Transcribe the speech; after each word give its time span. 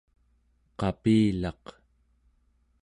qapilaq 0.79 1.65